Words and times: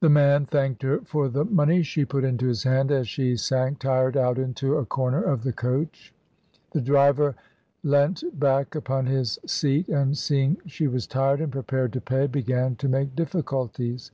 The 0.00 0.10
man 0.10 0.44
thanked 0.44 0.82
her 0.82 0.98
for 1.06 1.30
the 1.30 1.42
money 1.46 1.82
she 1.82 2.04
put 2.04 2.22
into 2.22 2.46
his 2.46 2.64
hand 2.64 2.90
as 2.90 3.08
she 3.08 3.34
sank 3.34 3.78
tired 3.78 4.14
out 4.14 4.36
into 4.38 4.76
a 4.76 4.84
corner 4.84 5.22
of 5.22 5.42
the 5.42 5.54
coach. 5.54 6.12
The 6.72 6.82
driver 6.82 7.34
leant 7.82 8.38
back 8.38 8.74
upon 8.74 9.06
his 9.06 9.38
seat, 9.46 9.88
and 9.88 10.18
seeing 10.18 10.58
she 10.66 10.86
was 10.86 11.06
tired 11.06 11.40
and 11.40 11.50
prepared 11.50 11.94
to 11.94 12.02
pay, 12.02 12.26
began 12.26 12.74
to 12.76 12.90
make 12.90 13.16
difficulties. 13.16 14.10